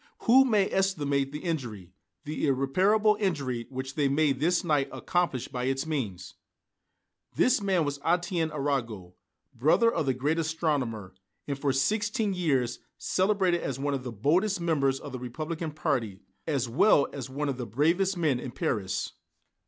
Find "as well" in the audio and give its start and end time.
16.47-17.07